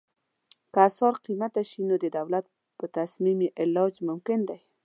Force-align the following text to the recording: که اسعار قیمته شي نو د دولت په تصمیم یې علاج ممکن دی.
که 0.73 0.79
اسعار 0.87 1.13
قیمته 1.25 1.61
شي 1.69 1.81
نو 1.89 1.95
د 2.03 2.05
دولت 2.17 2.45
په 2.77 2.85
تصمیم 2.97 3.37
یې 3.45 3.49
علاج 3.61 3.93
ممکن 4.09 4.39
دی. 4.49 4.59